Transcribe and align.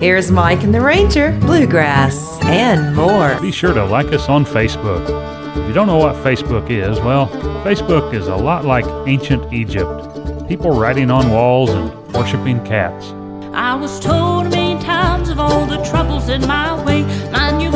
Here's 0.00 0.30
Mike 0.30 0.62
and 0.62 0.74
the 0.74 0.80
Ranger, 0.80 1.38
Bluegrass, 1.40 2.42
and 2.44 2.96
more. 2.96 3.38
Be 3.38 3.52
sure 3.52 3.74
to 3.74 3.84
like 3.84 4.06
us 4.14 4.30
on 4.30 4.46
Facebook. 4.46 5.02
If 5.50 5.68
you 5.68 5.74
don't 5.74 5.86
know 5.86 5.98
what 5.98 6.16
Facebook 6.24 6.70
is, 6.70 6.98
well, 7.00 7.28
Facebook 7.64 8.14
is 8.14 8.26
a 8.26 8.34
lot 8.34 8.64
like 8.64 8.86
ancient 9.06 9.52
Egypt. 9.52 10.48
People 10.48 10.70
writing 10.70 11.10
on 11.10 11.30
walls 11.30 11.68
and 11.68 11.92
worshiping 12.14 12.64
cats. 12.64 13.10
I 13.52 13.74
was 13.74 14.00
told 14.00 14.50
many 14.50 14.80
times 14.82 15.28
of 15.28 15.38
all 15.38 15.66
the 15.66 15.84
troubles 15.84 16.30
in 16.30 16.40
my 16.48 16.82
way. 16.82 17.02
Mind 17.30 17.60
you 17.60 17.70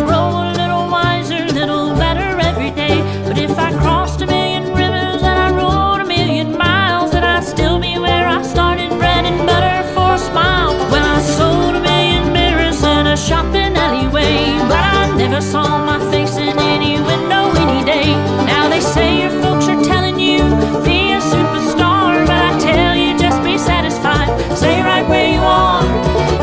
never 15.29 15.41
saw 15.41 15.79
my 15.79 15.99
face 16.11 16.37
in 16.37 16.59
any 16.59 17.01
window 17.01 17.45
any 17.65 17.83
day. 17.83 18.09
Now 18.45 18.69
they 18.69 18.81
say 18.81 19.23
your 19.23 19.31
folks 19.43 19.67
are 19.69 19.83
telling 19.83 20.19
you 20.19 20.43
be 20.85 21.13
a 21.13 21.21
superstar, 21.33 22.27
but 22.27 22.41
I 22.51 22.59
tell 22.59 22.95
you 22.95 23.19
just 23.19 23.43
be 23.43 23.57
satisfied. 23.57 24.29
Stay 24.55 24.83
right 24.83 25.09
where 25.09 25.33
you 25.33 25.41
are. 25.41 25.83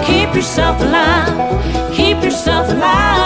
Keep 0.03 0.33
yourself 0.33 0.81
alive. 0.81 1.93
Keep 1.93 2.23
yourself 2.23 2.69
alive. 2.69 3.20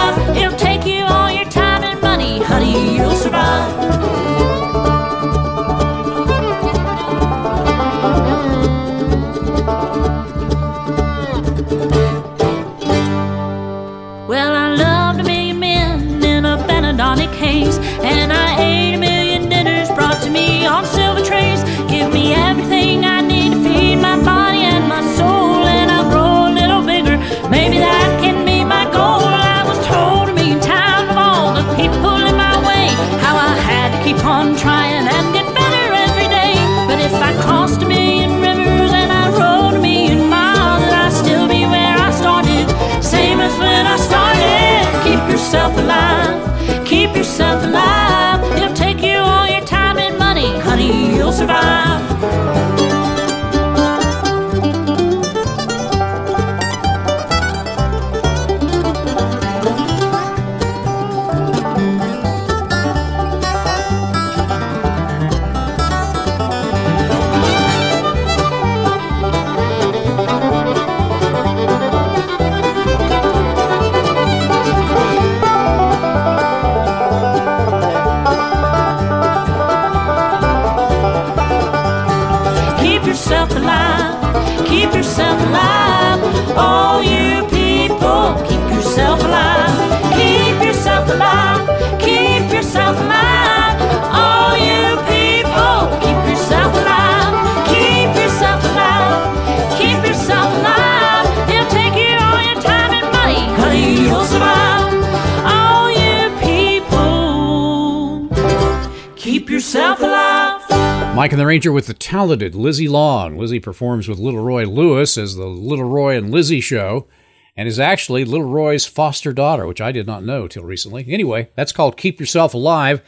Mike 111.16 111.32
and 111.32 111.40
the 111.40 111.46
Ranger 111.46 111.72
with 111.72 111.86
the 111.86 111.94
talented 111.94 112.54
Lizzie 112.54 112.90
Long. 112.90 113.38
Lizzie 113.38 113.58
performs 113.58 114.06
with 114.06 114.18
Little 114.18 114.44
Roy 114.44 114.66
Lewis 114.66 115.16
as 115.16 115.34
the 115.34 115.46
Little 115.46 115.88
Roy 115.88 116.14
and 116.14 116.30
Lizzie 116.30 116.60
show 116.60 117.08
and 117.56 117.66
is 117.66 117.80
actually 117.80 118.22
Little 118.26 118.50
Roy's 118.50 118.84
foster 118.84 119.32
daughter, 119.32 119.66
which 119.66 119.80
I 119.80 119.92
did 119.92 120.06
not 120.06 120.24
know 120.24 120.46
till 120.46 120.62
recently. 120.62 121.06
Anyway, 121.08 121.48
that's 121.54 121.72
called 121.72 121.96
Keep 121.96 122.20
Yourself 122.20 122.52
Alive. 122.52 123.00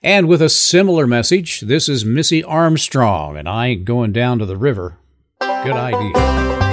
And 0.00 0.28
with 0.28 0.42
a 0.42 0.48
similar 0.48 1.08
message, 1.08 1.62
this 1.62 1.88
is 1.88 2.04
Missy 2.04 2.44
Armstrong 2.44 3.36
and 3.36 3.48
I 3.48 3.66
ain't 3.66 3.84
going 3.84 4.12
down 4.12 4.38
to 4.38 4.46
the 4.46 4.56
river. 4.56 4.98
Good 5.40 5.72
idea. 5.72 6.65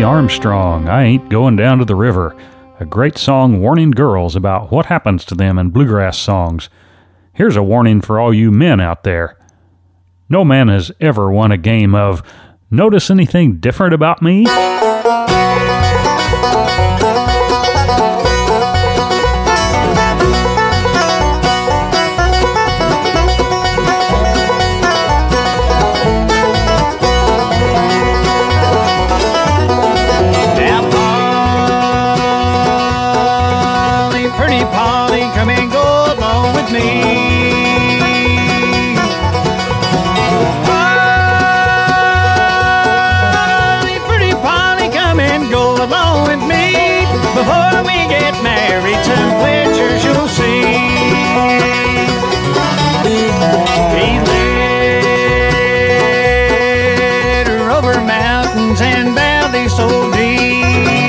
Armstrong, 0.00 0.88
I 0.88 1.02
Ain't 1.02 1.28
Going 1.28 1.56
Down 1.56 1.78
to 1.78 1.84
the 1.84 1.94
River, 1.94 2.34
a 2.80 2.86
great 2.86 3.18
song 3.18 3.60
warning 3.60 3.90
girls 3.90 4.34
about 4.34 4.72
what 4.72 4.86
happens 4.86 5.22
to 5.26 5.34
them 5.34 5.58
in 5.58 5.68
bluegrass 5.68 6.16
songs. 6.16 6.70
Here's 7.34 7.56
a 7.56 7.62
warning 7.62 8.00
for 8.00 8.18
all 8.18 8.32
you 8.32 8.50
men 8.50 8.80
out 8.80 9.04
there. 9.04 9.36
No 10.30 10.46
man 10.46 10.68
has 10.68 10.92
ever 10.98 11.30
won 11.30 11.52
a 11.52 11.58
game 11.58 11.94
of 11.94 12.22
Notice 12.70 13.10
anything 13.10 13.56
different 13.56 13.92
about 13.92 14.22
me? 14.22 14.46
Mountains 58.62 58.80
and 58.80 59.14
valleys 59.14 59.76
so 59.76 59.88
deep. 60.12 61.01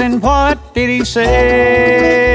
And 0.00 0.22
what 0.22 0.74
did 0.74 0.90
he 0.90 1.04
say? 1.04 2.25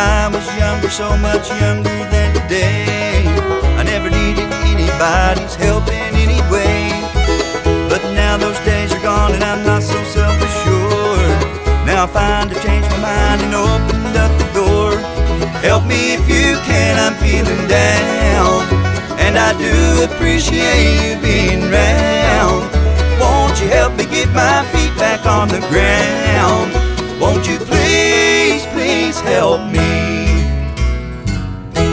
I 0.00 0.28
was 0.32 0.46
younger, 0.56 0.88
so 0.88 1.14
much 1.18 1.50
younger 1.60 1.92
than 2.08 2.32
today, 2.32 3.20
I 3.76 3.82
never 3.84 4.08
needed 4.08 4.48
anybody's 4.64 5.54
help 5.56 5.86
in 5.88 6.12
any 6.16 6.40
way. 6.48 6.88
But 7.92 8.00
now 8.16 8.38
those 8.38 8.58
days 8.60 8.94
are 8.94 9.02
gone 9.02 9.34
and 9.34 9.44
I'm 9.44 9.62
not 9.62 9.82
so 9.82 10.02
self-assured. 10.04 11.36
Now 11.84 12.04
I 12.04 12.08
find 12.08 12.48
I 12.48 12.56
changed 12.64 12.88
my 12.96 13.00
mind 13.12 13.42
and 13.44 13.54
opened 13.54 14.16
up 14.16 14.32
the 14.40 14.48
door. 14.56 14.90
Help 15.60 15.84
me 15.84 16.14
if 16.16 16.24
you 16.24 16.56
can, 16.64 16.96
I'm 16.96 17.16
feeling 17.20 17.64
down. 17.68 18.64
And 19.20 19.36
I 19.36 19.52
do 19.60 20.08
appreciate 20.08 20.96
you 21.04 21.20
being 21.20 21.68
round. 21.68 22.64
Won't 23.20 23.60
you 23.60 23.68
help 23.68 23.92
me 24.00 24.04
get 24.06 24.32
my 24.32 24.64
feet 24.72 24.96
back 24.96 25.26
on 25.26 25.48
the 25.48 25.60
ground? 25.68 26.72
Won't 27.20 27.46
you 27.46 27.58
please, 27.58 28.09
please 28.90 29.20
help 29.20 29.60
me? 29.70 29.92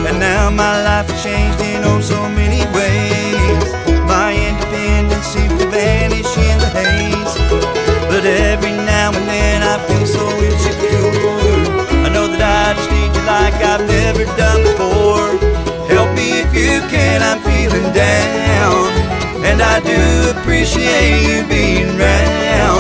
And 0.09 0.19
now 0.19 0.49
my 0.49 0.75
life 0.89 1.07
has 1.11 1.21
changed 1.23 1.59
in 1.61 1.81
oh 1.89 2.01
so 2.01 2.19
many 2.39 2.61
ways. 2.77 3.65
My 4.13 4.29
independence 4.49 5.27
seems 5.33 5.55
to 5.61 5.67
vanish 5.69 6.31
in 6.49 6.57
the 6.63 6.69
haze. 6.79 7.33
But 8.09 8.23
every 8.25 8.75
now 8.93 9.09
and 9.17 9.27
then 9.33 9.59
I 9.73 9.75
feel 9.87 10.05
so 10.17 10.25
insecure. 10.47 11.11
I 12.05 12.09
know 12.15 12.25
that 12.31 12.41
I 12.41 12.67
just 12.77 12.89
need 12.95 13.11
you 13.17 13.23
like 13.35 13.57
I've 13.71 13.85
never 13.97 14.25
done 14.41 14.61
before. 14.69 15.29
Help 15.93 16.09
me 16.17 16.27
if 16.45 16.51
you 16.61 16.75
can, 16.93 17.21
I'm 17.29 17.39
feeling 17.49 17.89
down. 17.93 18.89
And 19.49 19.61
I 19.61 19.75
do 19.91 20.01
appreciate 20.33 21.21
you 21.29 21.45
being 21.47 21.89
round. 21.97 22.76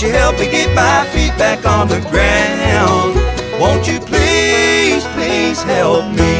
Won't 0.00 0.14
you 0.14 0.18
help 0.18 0.38
me 0.38 0.50
get 0.50 0.74
my 0.74 1.04
feet 1.12 1.36
back 1.36 1.66
on 1.66 1.86
the 1.86 2.00
ground? 2.08 3.16
Won't 3.60 3.86
you 3.86 4.00
please, 4.00 5.04
please 5.08 5.62
help 5.62 6.06
me? 6.16 6.39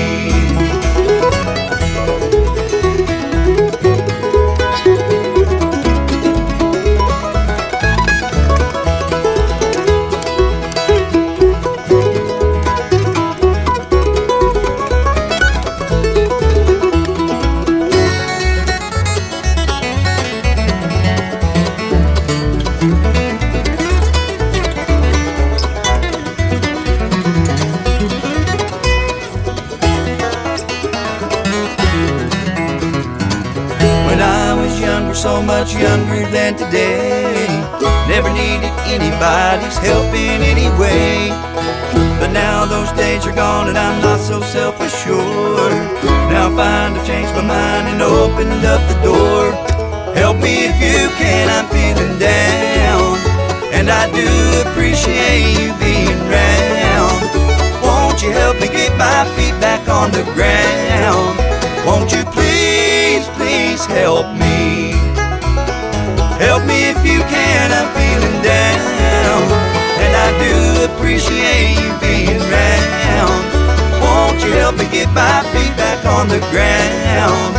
Much 35.51 35.75
younger 35.75 36.23
than 36.31 36.55
today. 36.55 37.45
Never 38.07 38.31
needed 38.31 38.71
anybody's 38.97 39.79
help 39.79 40.11
in 40.15 40.41
any 40.53 40.71
way. 40.79 41.27
But 42.21 42.31
now 42.31 42.67
those 42.67 42.93
days 42.93 43.27
are 43.27 43.35
gone 43.35 43.67
and 43.69 43.77
I'm 43.77 44.01
not 44.01 44.21
so 44.21 44.41
self 44.43 44.81
assured. 44.81 45.75
Now 46.31 46.47
I 46.51 46.57
find 46.61 46.91
I've 46.97 47.05
changed 47.05 47.35
my 47.35 47.43
mind 47.43 47.85
and 47.93 48.01
opened 48.01 48.65
up 48.75 48.83
the 48.93 48.99
door. 49.11 49.43
Help 50.15 50.37
me 50.47 50.55
if 50.71 50.77
you 50.87 51.01
can, 51.21 51.45
I'm 51.57 51.67
feeling 51.77 52.17
down. 52.33 53.11
And 53.77 53.87
I 53.91 54.05
do 54.21 54.31
appreciate 54.65 55.51
you 55.59 55.71
being 55.83 56.21
round. 56.39 57.21
Won't 57.83 58.23
you 58.23 58.31
help 58.31 58.55
me 58.63 58.69
get 58.69 58.93
my 58.97 59.21
feet 59.35 59.57
back 59.67 59.83
on 59.89 60.13
the 60.13 60.25
ground? 60.39 61.35
Won't 61.85 62.13
you 62.15 62.23
please, 62.37 63.27
please 63.35 63.85
help 63.87 64.27
me? 64.39 64.60
Appreciate 71.01 71.81
you 71.81 71.91
being 71.99 72.39
round. 72.53 73.45
Won't 74.03 74.45
you 74.45 74.53
help 74.53 74.77
me 74.77 74.85
get 74.93 75.09
my 75.15 75.41
feet 75.51 75.75
back 75.77 76.05
on 76.05 76.29
the 76.29 76.41
ground? 76.53 77.55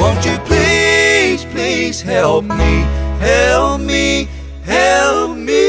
Won't 0.00 0.24
you 0.24 0.38
please, 0.46 1.44
please 1.44 2.00
help 2.00 2.44
me? 2.44 2.84
Help 3.20 3.82
me, 3.82 4.28
help 4.64 5.36
me. 5.36 5.65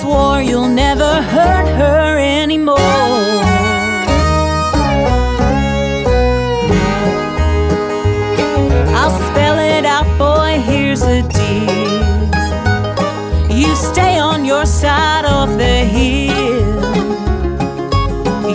Swore 0.00 0.40
you'll 0.40 0.68
never 0.68 1.22
hurt 1.34 1.68
her 1.82 2.18
anymore. 2.18 2.78
I'll 8.98 9.16
spell 9.28 9.58
it 9.58 9.84
out, 9.84 10.06
boy, 10.18 10.60
here's 10.70 11.02
a 11.02 11.22
deal. 11.38 12.28
You 13.60 13.74
stay 13.74 14.18
on 14.18 14.44
your 14.44 14.66
side 14.66 15.24
of 15.24 15.58
the 15.58 15.76
hill. 15.96 16.78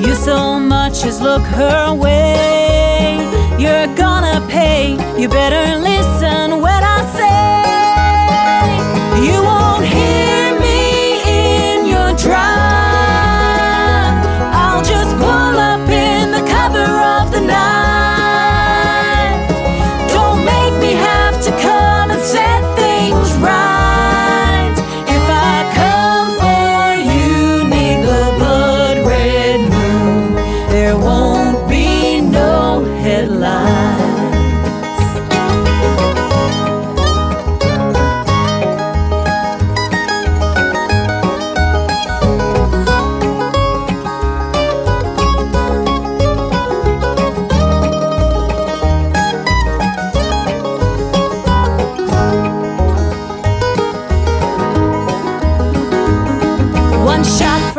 You 0.05 0.13
so 0.15 0.59
much 0.59 1.03
as 1.03 1.19
look 1.21 1.43
her 1.43 1.93
way. 1.93 3.17
You're 3.59 3.93
gonna 3.95 4.39
pay. 4.50 4.91
You 5.19 5.27
better 5.27 5.65
listen 5.91 6.62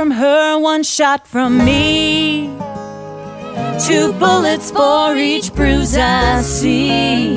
from 0.05 0.11
her, 0.11 0.59
one 0.59 0.83
shot 0.83 1.27
from 1.27 1.65
me. 1.65 2.47
Two 3.87 4.13
bullets 4.19 4.71
for 4.71 5.17
each 5.17 5.55
bruise 5.55 5.97
I 5.97 6.43
see. 6.43 7.35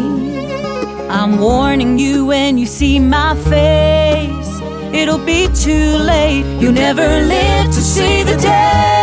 I'm 1.07 1.39
warning 1.39 1.97
you 1.97 2.25
when 2.25 2.57
you 2.57 2.65
see 2.65 2.99
my 2.99 3.35
face. 3.35 4.51
It'll 4.93 5.25
be 5.25 5.47
too 5.55 5.95
late. 5.95 6.43
You 6.59 6.73
never 6.73 7.07
live 7.07 7.67
to 7.67 7.81
see 7.81 8.23
the 8.23 8.35
day. 8.35 8.96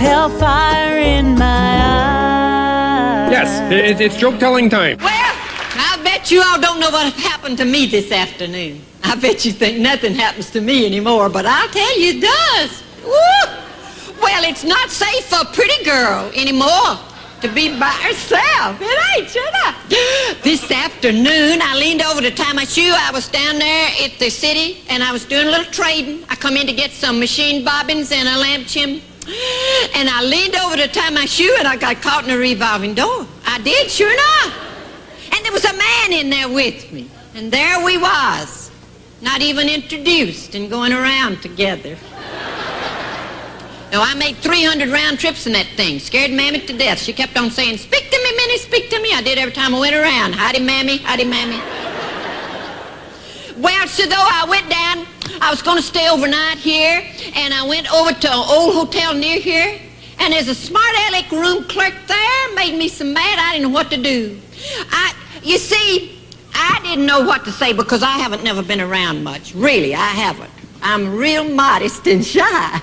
Hellfire 0.00 0.98
in 0.98 1.34
my 1.38 1.44
eyes. 1.84 3.30
Yes, 3.30 3.70
it, 3.70 4.00
it's 4.00 4.16
joke 4.16 4.40
telling 4.40 4.70
time. 4.70 4.96
Well, 4.98 5.34
I 5.76 6.00
bet 6.02 6.30
you 6.30 6.42
all 6.42 6.58
don't 6.58 6.80
know 6.80 6.90
what 6.90 7.12
happened 7.12 7.58
to 7.58 7.66
me 7.66 7.84
this 7.84 8.10
afternoon. 8.10 8.80
I 9.04 9.14
bet 9.16 9.44
you 9.44 9.52
think 9.52 9.78
nothing 9.78 10.14
happens 10.14 10.50
to 10.52 10.62
me 10.62 10.86
anymore, 10.86 11.28
but 11.28 11.44
I'll 11.44 11.68
tell 11.68 12.00
you 12.00 12.14
it 12.16 12.22
does. 12.22 12.82
Woo! 13.04 14.22
Well, 14.22 14.44
it's 14.44 14.64
not 14.64 14.88
safe 14.88 15.26
for 15.26 15.42
a 15.42 15.52
pretty 15.52 15.84
girl 15.84 16.30
anymore 16.34 16.96
to 17.42 17.48
be 17.48 17.78
by 17.78 17.92
herself. 18.00 18.80
It 18.80 18.98
ain't, 19.16 19.28
shut 19.28 19.54
up. 19.66 19.74
This 20.42 20.70
afternoon, 20.70 21.60
I 21.62 21.76
leaned 21.78 22.02
over 22.02 22.22
to 22.22 22.30
tie 22.30 22.52
my 22.54 22.64
shoe. 22.64 22.92
I 22.94 23.10
was 23.12 23.28
down 23.28 23.58
there 23.58 23.90
at 24.02 24.18
the 24.18 24.30
city, 24.30 24.82
and 24.88 25.02
I 25.02 25.12
was 25.12 25.26
doing 25.26 25.46
a 25.46 25.50
little 25.50 25.72
trading. 25.72 26.24
I 26.30 26.36
come 26.36 26.56
in 26.56 26.66
to 26.66 26.72
get 26.72 26.90
some 26.90 27.18
machine 27.18 27.64
bobbins 27.64 28.12
and 28.12 28.28
a 28.28 28.38
lamp 28.38 28.66
chimney. 28.66 29.02
And 29.26 30.08
I 30.08 30.22
leaned 30.22 30.56
over 30.56 30.76
to 30.76 30.88
tie 30.88 31.10
my 31.10 31.26
shoe, 31.26 31.54
and 31.58 31.68
I 31.68 31.76
got 31.76 32.00
caught 32.02 32.24
in 32.24 32.30
a 32.30 32.36
revolving 32.36 32.94
door. 32.94 33.26
I 33.46 33.60
did, 33.60 33.90
sure 33.90 34.12
enough. 34.12 34.54
And 35.32 35.44
there 35.44 35.52
was 35.52 35.64
a 35.64 35.76
man 35.76 36.12
in 36.12 36.30
there 36.30 36.48
with 36.48 36.90
me. 36.92 37.10
And 37.34 37.52
there 37.52 37.84
we 37.84 37.96
was, 37.96 38.70
not 39.20 39.40
even 39.40 39.68
introduced 39.68 40.54
and 40.54 40.68
going 40.68 40.92
around 40.92 41.42
together. 41.42 41.96
Now, 43.92 44.02
I 44.02 44.14
made 44.14 44.36
300 44.36 44.88
round 44.88 45.18
trips 45.18 45.46
in 45.46 45.52
that 45.54 45.66
thing. 45.76 45.98
Scared 45.98 46.30
Mammy 46.30 46.60
to 46.60 46.76
death. 46.76 47.00
She 47.00 47.12
kept 47.12 47.36
on 47.36 47.50
saying, 47.50 47.76
speak 47.78 48.08
to 48.10 48.16
me, 48.16 48.36
Minnie, 48.36 48.58
speak 48.58 48.88
to 48.90 49.02
me. 49.02 49.12
I 49.12 49.20
did 49.20 49.36
every 49.36 49.52
time 49.52 49.74
I 49.74 49.80
went 49.80 49.96
around. 49.96 50.34
Howdy, 50.34 50.60
Mammy, 50.60 50.98
howdy, 50.98 51.24
Mammy. 51.24 51.60
Well, 53.60 53.86
so 53.88 54.06
though 54.06 54.14
I 54.16 54.46
went 54.48 54.70
down, 54.70 55.06
I 55.42 55.50
was 55.50 55.60
going 55.60 55.76
to 55.76 55.82
stay 55.82 56.08
overnight 56.08 56.56
here, 56.56 57.04
and 57.34 57.52
I 57.52 57.66
went 57.66 57.92
over 57.92 58.10
to 58.10 58.28
an 58.32 58.44
old 58.48 58.74
hotel 58.74 59.12
near 59.12 59.38
here, 59.38 59.78
and 60.18 60.32
there's 60.32 60.48
a 60.48 60.54
smart 60.54 60.94
aleck 61.08 61.30
room 61.30 61.64
clerk 61.64 61.92
there. 62.06 62.54
Made 62.54 62.78
me 62.78 62.88
so 62.88 63.04
mad 63.04 63.38
I 63.38 63.52
didn't 63.52 63.70
know 63.70 63.74
what 63.74 63.90
to 63.90 63.98
do. 63.98 64.40
I, 64.90 65.14
you 65.42 65.58
see, 65.58 66.18
I 66.54 66.80
didn't 66.82 67.04
know 67.04 67.20
what 67.20 67.44
to 67.44 67.52
say 67.52 67.74
because 67.74 68.02
I 68.02 68.12
haven't 68.12 68.42
never 68.42 68.62
been 68.62 68.80
around 68.80 69.22
much. 69.24 69.54
Really, 69.54 69.94
I 69.94 70.08
haven't. 70.08 70.50
I'm 70.80 71.14
real 71.14 71.44
modest 71.44 72.06
and 72.06 72.24
shy. 72.24 72.80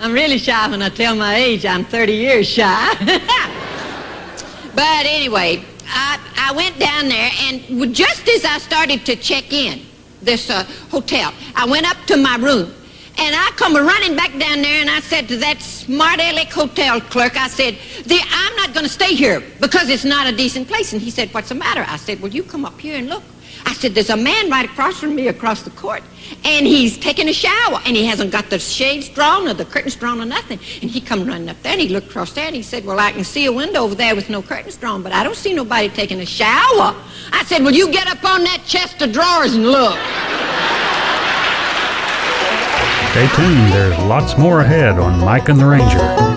I'm 0.00 0.12
really 0.12 0.38
shy 0.38 0.68
when 0.70 0.80
I 0.80 0.90
tell 0.90 1.16
my 1.16 1.34
age. 1.34 1.66
I'm 1.66 1.84
30 1.84 2.12
years 2.12 2.46
shy. 2.46 2.94
but 4.76 5.06
anyway, 5.06 5.64
I, 5.88 6.18
I 6.36 6.52
went 6.52 6.78
down 6.78 7.08
there, 7.08 7.30
and 7.42 7.94
just 7.94 8.28
as 8.28 8.44
I 8.44 8.58
started 8.58 9.04
to 9.06 9.16
check 9.16 9.52
in 9.52 9.80
this 10.22 10.50
uh, 10.50 10.64
hotel, 10.90 11.32
I 11.54 11.66
went 11.66 11.88
up 11.88 11.96
to 12.06 12.16
my 12.16 12.36
room. 12.36 12.74
And 13.20 13.34
I 13.34 13.50
come 13.56 13.74
running 13.74 14.14
back 14.14 14.30
down 14.38 14.62
there, 14.62 14.80
and 14.80 14.88
I 14.88 15.00
said 15.00 15.26
to 15.28 15.36
that 15.38 15.60
smart 15.60 16.20
aleck 16.20 16.52
hotel 16.52 17.00
clerk, 17.00 17.36
I 17.36 17.48
said, 17.48 17.76
I'm 18.08 18.56
not 18.56 18.72
going 18.72 18.86
to 18.86 18.92
stay 18.92 19.14
here 19.14 19.42
because 19.60 19.88
it's 19.88 20.04
not 20.04 20.32
a 20.32 20.36
decent 20.36 20.68
place. 20.68 20.92
And 20.92 21.02
he 21.02 21.10
said, 21.10 21.34
what's 21.34 21.48
the 21.48 21.56
matter? 21.56 21.84
I 21.88 21.96
said, 21.96 22.20
well, 22.20 22.30
you 22.30 22.44
come 22.44 22.64
up 22.64 22.78
here 22.80 22.96
and 22.96 23.08
look. 23.08 23.24
I 23.68 23.74
said, 23.74 23.94
there's 23.94 24.08
a 24.08 24.16
man 24.16 24.48
right 24.50 24.64
across 24.64 24.98
from 24.98 25.14
me 25.14 25.28
across 25.28 25.62
the 25.62 25.68
court, 25.70 26.02
and 26.42 26.66
he's 26.66 26.96
taking 26.96 27.28
a 27.28 27.34
shower, 27.34 27.82
and 27.84 27.94
he 27.94 28.06
hasn't 28.06 28.32
got 28.32 28.48
the 28.48 28.58
shades 28.58 29.10
drawn 29.10 29.46
or 29.46 29.52
the 29.52 29.66
curtains 29.66 29.94
drawn 29.94 30.22
or 30.22 30.24
nothing. 30.24 30.58
And 30.80 30.90
he 30.90 31.02
come 31.02 31.26
running 31.26 31.50
up 31.50 31.60
there, 31.62 31.72
and 31.72 31.80
he 31.82 31.88
looked 31.90 32.08
across 32.08 32.32
there, 32.32 32.46
and 32.46 32.56
he 32.56 32.62
said, 32.62 32.86
well, 32.86 32.98
I 32.98 33.12
can 33.12 33.24
see 33.24 33.44
a 33.44 33.52
window 33.52 33.82
over 33.84 33.94
there 33.94 34.16
with 34.16 34.30
no 34.30 34.40
curtains 34.40 34.78
drawn, 34.78 35.02
but 35.02 35.12
I 35.12 35.22
don't 35.22 35.36
see 35.36 35.52
nobody 35.52 35.90
taking 35.90 36.18
a 36.20 36.26
shower. 36.26 36.96
I 37.30 37.44
said, 37.44 37.62
well, 37.62 37.74
you 37.74 37.92
get 37.92 38.06
up 38.08 38.24
on 38.24 38.42
that 38.44 38.62
chest 38.64 39.02
of 39.02 39.12
drawers 39.12 39.54
and 39.54 39.66
look. 39.66 39.98
Stay 43.10 43.28
tuned, 43.36 43.72
there's 43.74 43.98
lots 44.06 44.38
more 44.38 44.62
ahead 44.62 44.98
on 44.98 45.20
Mike 45.20 45.50
and 45.50 45.60
the 45.60 45.66
Ranger. 45.66 46.27